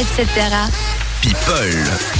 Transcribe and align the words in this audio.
etc. 0.00 0.24
People. 1.20 2.10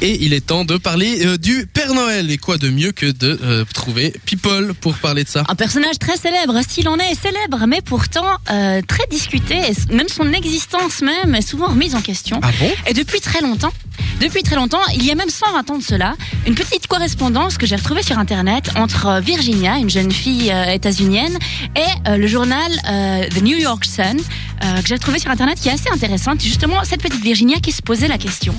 Et 0.00 0.24
il 0.24 0.32
est 0.32 0.46
temps 0.46 0.64
de 0.64 0.76
parler 0.76 1.26
euh, 1.26 1.36
du 1.36 1.66
Père 1.66 1.94
Noël. 1.94 2.30
Et 2.30 2.38
quoi 2.38 2.58
de 2.58 2.70
mieux 2.70 2.92
que 2.92 3.06
de 3.06 3.40
euh, 3.42 3.64
trouver 3.74 4.14
People 4.24 4.72
pour 4.74 4.94
parler 4.94 5.24
de 5.24 5.28
ça? 5.28 5.42
Un 5.48 5.56
personnage 5.56 5.98
très 5.98 6.16
célèbre, 6.16 6.60
s'il 6.68 6.88
en 6.88 6.96
est 6.98 7.14
célèbre, 7.14 7.66
mais 7.66 7.80
pourtant 7.80 8.38
euh, 8.50 8.80
très 8.86 9.06
discuté. 9.10 9.56
Et 9.56 9.92
même 9.92 10.08
son 10.08 10.32
existence 10.32 11.02
même 11.02 11.34
est 11.34 11.42
souvent 11.42 11.66
remise 11.66 11.96
en 11.96 12.02
question. 12.02 12.38
Ah 12.42 12.50
bon? 12.60 12.70
Et 12.86 12.94
depuis 12.94 13.20
très 13.20 13.40
longtemps, 13.40 13.72
depuis 14.20 14.42
très 14.42 14.56
longtemps, 14.56 14.80
il 14.94 15.04
y 15.04 15.10
a 15.10 15.14
même 15.14 15.28
120 15.28 15.70
ans 15.70 15.78
de 15.78 15.82
cela, 15.82 16.14
une 16.46 16.54
petite 16.54 16.86
correspondance 16.86 17.58
que 17.58 17.66
j'ai 17.66 17.76
retrouvée 17.76 18.02
sur 18.02 18.18
Internet 18.18 18.70
entre 18.76 19.06
euh, 19.06 19.20
Virginia, 19.20 19.78
une 19.78 19.90
jeune 19.90 20.12
fille 20.12 20.52
euh, 20.52 20.66
états-unienne, 20.66 21.36
et 21.76 22.08
euh, 22.08 22.16
le 22.16 22.26
journal 22.26 22.70
The 23.34 23.42
New 23.42 23.56
York 23.56 23.84
Sun, 23.84 24.18
que 24.60 24.86
j'ai 24.86 24.98
trouvé 24.98 25.18
sur 25.18 25.30
Internet, 25.30 25.58
qui 25.60 25.68
est 25.68 25.72
assez 25.72 25.90
intéressante. 25.92 26.40
Justement, 26.40 26.84
cette 26.84 27.02
petite 27.02 27.22
Virginia 27.22 27.58
qui 27.58 27.72
se 27.72 27.82
posait 27.82 28.06
la 28.06 28.16
question. 28.16 28.54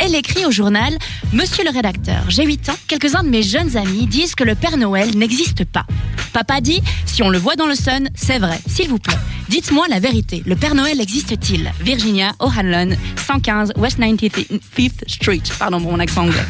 Elle 0.00 0.16
écrit 0.16 0.44
au 0.46 0.50
journal 0.50 0.98
Monsieur 1.32 1.62
le 1.62 1.70
rédacteur, 1.70 2.24
j'ai 2.28 2.44
8 2.44 2.70
ans, 2.70 2.76
quelques-uns 2.88 3.22
de 3.22 3.28
mes 3.28 3.42
jeunes 3.42 3.76
amis 3.76 4.06
disent 4.06 4.34
que 4.34 4.42
le 4.42 4.56
Père 4.56 4.76
Noël 4.76 5.16
n'existe 5.16 5.64
pas. 5.64 5.86
Papa 6.32 6.60
dit, 6.60 6.82
si 7.06 7.22
on 7.22 7.28
le 7.28 7.38
voit 7.38 7.54
dans 7.54 7.66
le 7.66 7.76
Sun, 7.76 8.10
c'est 8.16 8.38
vrai, 8.38 8.58
s'il 8.66 8.88
vous 8.88 8.98
plaît. 8.98 9.14
Dites-moi 9.48 9.86
la 9.88 10.00
vérité, 10.00 10.42
le 10.46 10.56
Père 10.56 10.74
Noël 10.74 11.00
existe-t-il? 11.00 11.70
Virginia 11.80 12.32
O'Hanlon, 12.38 12.90
115 13.26 13.72
West 13.76 13.98
95th 13.98 15.08
Street. 15.08 15.42
Pardon 15.58 15.80
pour 15.80 15.92
mon 15.92 15.98
accent 15.98 16.22
anglais. 16.22 16.44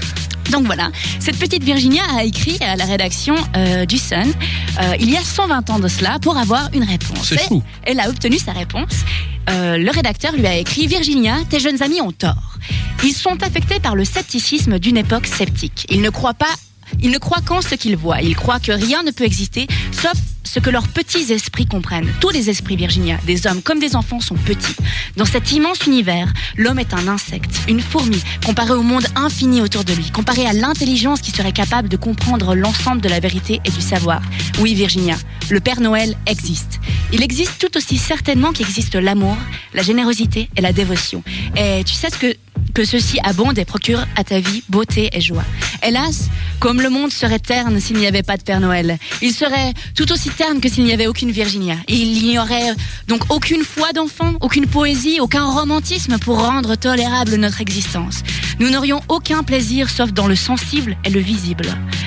Donc 0.51 0.67
voilà, 0.67 0.91
cette 1.21 1.39
petite 1.39 1.65
Virginia 1.65 2.03
a 2.17 2.23
écrit 2.23 2.59
à 2.61 2.77
la 2.77 2.85
rédaction 2.85 3.35
euh, 3.57 3.87
du 3.87 3.99
Sun 3.99 4.33
euh, 4.81 4.95
il 5.01 5.11
y 5.11 5.17
a 5.17 5.23
120 5.23 5.71
ans 5.71 5.79
de 5.79 5.89
cela 5.89 6.19
pour 6.21 6.37
avoir 6.37 6.69
une 6.75 6.85
réponse. 6.85 7.29
C'est 7.29 7.39
fou. 7.39 7.63
Elle 7.85 7.99
a 8.01 8.09
obtenu 8.09 8.39
sa 8.39 8.53
réponse. 8.53 9.05
Euh, 9.51 9.77
le 9.77 9.91
rédacteur 9.91 10.33
lui 10.33 10.47
a 10.47 10.57
écrit 10.57 10.87
Virginia, 10.87 11.37
tes 11.49 11.61
jeunes 11.61 11.83
amis 11.83 12.01
ont 12.01 12.13
tort. 12.13 12.59
Ils 13.03 13.13
sont 13.13 13.43
affectés 13.43 13.81
par 13.81 13.95
le 13.97 14.05
scepticisme 14.05 14.79
d'une 14.79 14.97
époque 14.97 15.27
sceptique. 15.27 15.87
Ils 15.91 16.03
ne 16.03 16.11
croient 16.11 16.35
pas, 16.35 16.55
ils 17.01 17.11
ne 17.11 17.19
croient 17.19 17.43
qu'en 17.45 17.61
ce 17.61 17.75
qu'ils 17.75 17.97
voient. 17.97 18.23
Ils 18.23 18.37
croient 18.37 18.61
que 18.61 18.73
rien 18.73 19.03
ne 19.03 19.11
peut 19.11 19.25
exister 19.25 19.67
sauf 19.93 20.15
ce 20.45 20.61
que 20.61 20.71
leurs 20.71 20.89
petits 20.89 21.33
esprits 21.33 21.67
comprennent. 21.67 22.13
Tous 22.21 22.31
les 22.31 22.51
esprits, 22.51 22.77
Virginia, 22.77 23.19
des 23.27 23.47
hommes 23.47 23.63
comme 23.63 23.79
des 23.79 23.97
enfants, 23.97 24.21
sont 24.21 24.35
petits. 24.35 24.77
Dans 25.17 25.25
cet 25.25 25.53
immense 25.53 25.87
univers, 25.87 26.33
l'homme 26.57 26.79
est 26.79 26.95
un 26.95 27.09
insecte, 27.09 27.61
une 27.69 27.81
fourmi, 27.81 28.23
comparé 28.45 28.73
au 28.73 28.83
monde 28.83 29.07
infini 29.17 29.61
autour 29.61 29.85
de 29.85 29.93
lui, 29.93 30.11
comparé 30.11 30.47
à 30.47 30.53
l'intelligence 30.53 31.21
qui 31.21 31.31
serait 31.31 31.53
capable 31.53 31.89
de 31.89 31.97
comprendre 31.97 32.55
l'ensemble 32.55 33.01
de 33.01 33.09
la 33.09 33.21
vérité 33.21 33.61
et 33.65 33.71
du 33.71 33.81
savoir. 33.81 34.23
Oui, 34.61 34.75
Virginia, 34.75 35.17
le 35.51 35.61
Père 35.61 35.81
Noël 35.81 36.17
existe. 36.27 36.81
Il 37.13 37.23
existe 37.23 37.59
tout 37.59 37.77
aussi 37.77 37.99
certainement 37.99 38.53
qu'existe 38.53 38.95
l'amour, 38.95 39.37
la 39.73 39.83
générosité 39.83 40.49
et 40.57 40.61
la 40.61 40.73
dévotion. 40.73 41.23
Et 41.57 41.83
tu 41.85 41.95
sais 41.95 42.11
ce 42.11 42.19
que 42.19 42.37
que 42.75 42.85
ceci 42.85 43.19
abonde 43.23 43.59
et 43.59 43.65
procure 43.65 44.05
à 44.17 44.25
ta 44.25 44.41
vie 44.41 44.65
beauté 44.69 45.09
et 45.13 45.21
joie. 45.21 45.45
Hélas, 45.83 46.29
comme 46.65 46.81
le 46.81 46.89
monde 46.89 47.13
serait 47.13 47.41
terne 47.41 47.79
s'il 47.79 47.99
n'y 47.99 48.07
avait 48.07 48.23
pas 48.23 48.39
de 48.39 48.43
Père 48.43 48.59
Noël, 48.59 48.97
il 49.21 49.35
serait 49.35 49.75
tout 49.95 50.11
aussi 50.11 50.31
terne 50.31 50.61
que 50.61 50.71
s'il 50.71 50.85
n'y 50.85 50.95
avait 50.95 51.07
aucune 51.07 51.31
Virginia. 51.31 51.77
Il 51.89 52.25
n'y 52.25 52.39
aurait 52.39 52.73
donc 53.07 53.31
aucune 53.31 53.63
foi 53.63 53.93
d'enfant, 53.93 54.33
aucune 54.41 54.67
poésie, 54.67 55.21
aucun 55.21 55.45
romantisme 55.45 56.17
pour 56.19 56.43
rendre 56.43 56.75
tolérable 56.77 57.35
notre 57.35 57.61
existence. 57.61 58.23
Nous 58.61 58.71
n'aurions 58.71 59.03
aucun 59.09 59.43
plaisir 59.43 59.91
sauf 59.91 60.15
dans 60.15 60.27
le 60.27 60.37
sensible 60.37 60.97
et 61.05 61.11
le 61.11 61.21
visible. 61.21 61.67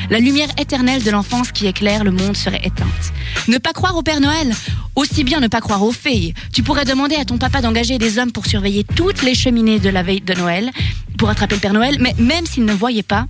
La 0.09 0.17
lumière 0.17 0.49
éternelle 0.59 1.03
de 1.03 1.11
l'enfance 1.11 1.51
qui 1.51 1.67
éclaire 1.67 2.03
le 2.03 2.09
monde 2.09 2.35
serait 2.35 2.61
éteinte. 2.63 3.13
Ne 3.47 3.59
pas 3.59 3.73
croire 3.73 3.95
au 3.95 4.01
Père 4.01 4.21
Noël, 4.21 4.55
aussi 4.95 5.23
bien 5.23 5.39
ne 5.39 5.47
pas 5.47 5.61
croire 5.61 5.83
aux 5.83 5.91
fées. 5.91 6.33
Tu 6.51 6.63
pourrais 6.63 6.85
demander 6.85 7.15
à 7.15 7.25
ton 7.25 7.37
papa 7.37 7.61
d'engager 7.61 7.99
des 7.99 8.17
hommes 8.17 8.31
pour 8.31 8.47
surveiller 8.47 8.83
toutes 8.95 9.21
les 9.21 9.35
cheminées 9.35 9.77
de 9.77 9.89
la 9.89 10.01
veille 10.01 10.21
de 10.21 10.33
Noël, 10.33 10.71
pour 11.19 11.29
attraper 11.29 11.53
le 11.53 11.61
Père 11.61 11.73
Noël, 11.73 11.97
mais 11.99 12.15
même 12.17 12.47
s'ils 12.47 12.65
ne 12.65 12.73
voyaient 12.73 13.03
pas, 13.03 13.27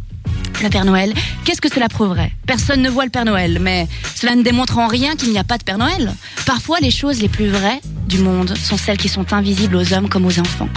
le 0.62 0.70
Père 0.70 0.86
Noël, 0.86 1.14
qu'est-ce 1.44 1.62
que 1.62 1.70
cela 1.70 1.88
prouverait? 1.90 2.32
Personne 2.46 2.82
ne 2.82 2.90
voit 2.90 3.06
le 3.06 3.10
Père 3.10 3.26
Noël, 3.26 3.60
mais 3.62 3.88
cela 4.16 4.36
ne 4.36 4.44
démontre 4.44 4.78
en 4.78 4.88
rien 4.88 5.16
qu'il 5.16 5.32
n'y 5.32 5.38
a 5.38 5.44
pas 5.44 5.58
de 5.58 5.64
Père 5.64 5.78
Noël. 5.78 6.14
Parfois, 6.46 6.80
les 6.80 6.92
choses 6.92 7.22
les 7.22 7.30
plus 7.30 7.48
vraies 7.48 7.82
du 8.08 8.20
monde 8.20 8.56
sont 8.58 8.78
celles 8.78 8.98
qui 8.98 9.10
sont 9.10 9.34
invisibles 9.34 9.76
aux 9.76 9.94
hommes 9.94 10.10
comme 10.10 10.26
aux 10.26 10.40
enfants. 10.40 10.70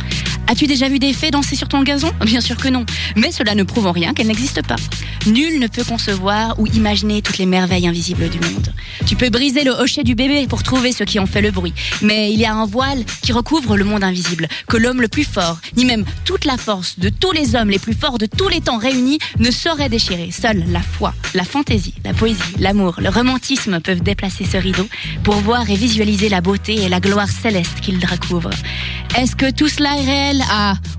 As-tu 0.50 0.66
déjà 0.66 0.88
vu 0.88 0.98
des 0.98 1.12
fées 1.12 1.30
danser 1.30 1.54
sur 1.54 1.68
ton 1.68 1.84
gazon? 1.84 2.10
Bien 2.24 2.40
sûr 2.40 2.56
que 2.56 2.66
non, 2.66 2.84
mais 3.14 3.30
cela 3.30 3.54
ne 3.54 3.62
prouve 3.62 3.86
en 3.86 3.92
rien 3.92 4.12
qu'elles 4.12 4.26
n'existent 4.26 4.62
pas. 4.66 4.74
Nul 5.26 5.60
ne 5.60 5.68
peut 5.68 5.84
concevoir 5.84 6.58
ou 6.58 6.66
imaginer 6.66 7.22
toutes 7.22 7.38
les 7.38 7.46
merveilles 7.46 7.86
invisibles 7.86 8.28
du 8.28 8.40
monde. 8.40 8.74
Tu 9.06 9.14
peux 9.14 9.30
briser 9.30 9.62
le 9.62 9.70
hochet 9.70 10.02
du 10.02 10.16
bébé 10.16 10.48
pour 10.48 10.64
trouver 10.64 10.90
ceux 10.90 11.04
qui 11.04 11.20
ont 11.20 11.26
fait 11.26 11.40
le 11.40 11.52
bruit, 11.52 11.72
mais 12.02 12.32
il 12.32 12.40
y 12.40 12.46
a 12.46 12.52
un 12.52 12.66
voile 12.66 13.04
qui 13.22 13.30
recouvre 13.30 13.76
le 13.76 13.84
monde 13.84 14.02
invisible, 14.02 14.48
que 14.66 14.76
l'homme 14.76 15.00
le 15.00 15.06
plus 15.06 15.22
fort, 15.22 15.60
ni 15.76 15.84
même 15.84 16.04
toute 16.24 16.44
la 16.44 16.56
force 16.56 16.98
de 16.98 17.10
tous 17.10 17.30
les 17.30 17.54
hommes 17.54 17.70
les 17.70 17.78
plus 17.78 17.94
forts 17.94 18.18
de 18.18 18.26
tous 18.26 18.48
les 18.48 18.60
temps 18.60 18.78
réunis, 18.78 19.20
ne 19.38 19.52
saurait 19.52 19.88
déchirer. 19.88 20.30
Seule 20.32 20.64
la 20.72 20.82
foi, 20.82 21.14
la 21.32 21.44
fantaisie, 21.44 21.94
la 22.04 22.12
poésie, 22.12 22.42
l'amour, 22.58 22.96
le 22.98 23.08
romantisme 23.08 23.78
peuvent 23.78 24.02
déplacer 24.02 24.44
ce 24.44 24.56
rideau 24.56 24.88
pour 25.22 25.36
voir 25.36 25.70
et 25.70 25.76
visualiser 25.76 26.28
la 26.28 26.40
beauté 26.40 26.74
et 26.74 26.88
la 26.88 26.98
gloire 26.98 27.28
céleste 27.28 27.80
qu'il 27.80 28.04
recouvre. 28.04 28.50
Est-ce 29.16 29.36
que 29.36 29.50
tout 29.50 29.68
cela 29.68 29.96
est 29.96 30.04
réel? 30.04 30.39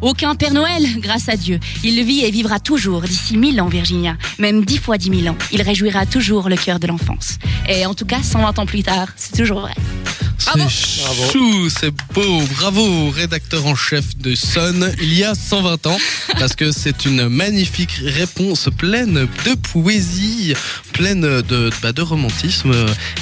Aucun 0.01 0.35
Père 0.35 0.53
Noël, 0.53 0.83
grâce 0.97 1.29
à 1.29 1.35
Dieu. 1.35 1.59
Il 1.83 2.03
vit 2.03 2.25
et 2.25 2.31
vivra 2.31 2.59
toujours 2.59 3.01
d'ici 3.01 3.37
mille 3.37 3.61
ans, 3.61 3.67
Virginia. 3.67 4.15
Même 4.39 4.65
dix 4.65 4.77
fois 4.77 4.97
dix 4.97 5.09
mille 5.09 5.29
ans. 5.29 5.37
Il 5.51 5.61
réjouira 5.61 6.05
toujours 6.05 6.49
le 6.49 6.55
cœur 6.55 6.79
de 6.79 6.87
l'enfance. 6.87 7.37
Et 7.69 7.85
en 7.85 7.93
tout 7.93 8.05
cas, 8.05 8.21
120 8.21 8.59
ans 8.59 8.65
plus 8.65 8.83
tard, 8.83 9.09
c'est 9.15 9.35
toujours 9.35 9.61
vrai. 9.61 9.73
Bravo. 10.45 10.69
C'est 10.69 11.31
chou, 11.31 11.69
c'est 11.69 11.91
beau. 12.13 12.41
Bravo, 12.57 13.09
rédacteur 13.11 13.65
en 13.65 13.75
chef 13.75 14.17
de 14.17 14.35
Sun, 14.35 14.91
il 15.01 15.13
y 15.13 15.23
a 15.23 15.33
120 15.35 15.87
ans, 15.87 15.97
parce 16.39 16.55
que 16.55 16.71
c'est 16.71 17.05
une 17.05 17.27
magnifique 17.29 17.99
réponse 18.03 18.69
pleine 18.77 19.27
de 19.45 19.53
poésie, 19.71 20.53
pleine 20.93 21.21
de, 21.41 21.69
bah, 21.81 21.91
de 21.93 22.01
romantisme. 22.01 22.73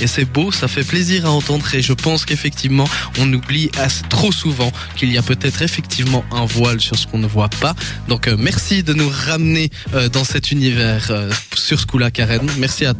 Et 0.01 0.07
c'est 0.07 0.25
beau, 0.25 0.51
ça 0.51 0.67
fait 0.67 0.83
plaisir 0.83 1.25
à 1.25 1.31
entendre. 1.31 1.65
Et 1.73 1.81
je 1.81 1.93
pense 1.93 2.25
qu'effectivement, 2.25 2.87
on 3.19 3.31
oublie 3.33 3.69
assez- 3.77 4.03
trop 4.09 4.31
souvent 4.31 4.71
qu'il 4.95 5.11
y 5.11 5.17
a 5.17 5.21
peut-être 5.21 5.61
effectivement 5.61 6.23
un 6.31 6.45
voile 6.45 6.79
sur 6.81 6.97
ce 6.97 7.05
qu'on 7.07 7.19
ne 7.19 7.27
voit 7.27 7.49
pas. 7.49 7.75
Donc 8.07 8.27
euh, 8.27 8.35
merci 8.37 8.83
de 8.83 8.93
nous 8.93 9.09
ramener 9.09 9.69
euh, 9.93 10.09
dans 10.09 10.23
cet 10.23 10.51
univers 10.51 11.07
euh, 11.09 11.31
sur 11.55 11.79
ce 11.79 11.85
coup-là, 11.85 12.11
Karen. 12.11 12.47
Merci 12.57 12.85
à 12.85 12.93
toi. 12.93 12.99